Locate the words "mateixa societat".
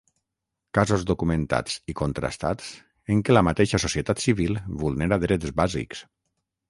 3.49-4.25